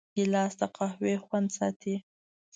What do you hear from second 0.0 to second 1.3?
ګیلاس د قهوې